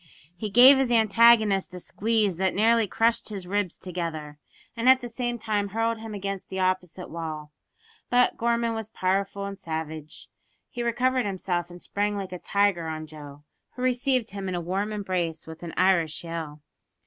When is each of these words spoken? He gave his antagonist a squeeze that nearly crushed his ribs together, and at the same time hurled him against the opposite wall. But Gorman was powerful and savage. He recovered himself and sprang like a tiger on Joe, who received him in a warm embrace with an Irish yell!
He 0.35 0.49
gave 0.49 0.79
his 0.79 0.91
antagonist 0.91 1.75
a 1.75 1.79
squeeze 1.79 2.37
that 2.37 2.55
nearly 2.55 2.87
crushed 2.87 3.29
his 3.29 3.45
ribs 3.45 3.77
together, 3.77 4.39
and 4.75 4.89
at 4.89 4.99
the 4.99 5.07
same 5.07 5.37
time 5.37 5.67
hurled 5.67 5.99
him 5.99 6.15
against 6.15 6.49
the 6.49 6.59
opposite 6.59 7.07
wall. 7.11 7.51
But 8.09 8.35
Gorman 8.35 8.73
was 8.73 8.89
powerful 8.89 9.45
and 9.45 9.55
savage. 9.59 10.27
He 10.71 10.81
recovered 10.81 11.27
himself 11.27 11.69
and 11.69 11.79
sprang 11.79 12.17
like 12.17 12.31
a 12.31 12.39
tiger 12.39 12.87
on 12.87 13.05
Joe, 13.05 13.43
who 13.75 13.83
received 13.83 14.31
him 14.31 14.49
in 14.49 14.55
a 14.55 14.59
warm 14.59 14.91
embrace 14.91 15.45
with 15.45 15.61
an 15.61 15.71
Irish 15.77 16.23
yell! 16.23 16.63